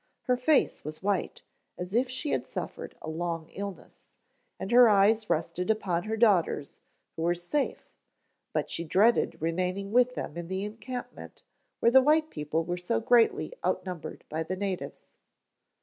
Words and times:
Her 0.23 0.35
face 0.35 0.83
was 0.83 1.03
white 1.03 1.43
as 1.77 1.93
if 1.93 2.09
she 2.09 2.31
had 2.31 2.47
suffered 2.47 2.95
a 3.03 3.07
long 3.07 3.49
illness, 3.49 4.07
and 4.59 4.71
her 4.71 4.89
eyes 4.89 5.29
rested 5.29 5.69
upon 5.69 6.05
her 6.05 6.17
daughters, 6.17 6.79
who 7.15 7.21
were 7.21 7.35
safe, 7.35 7.87
but 8.51 8.67
she 8.67 8.83
dreaded 8.83 9.39
remaining 9.39 9.91
with 9.91 10.15
them 10.15 10.37
in 10.37 10.47
the 10.47 10.63
encampment 10.63 11.43
where 11.81 11.91
the 11.91 12.01
white 12.01 12.31
people 12.31 12.63
were 12.63 12.77
so 12.77 12.99
greatly 12.99 13.53
out 13.63 13.85
numbered 13.85 14.23
by 14.27 14.41
the 14.41 14.55
natives. 14.55 15.11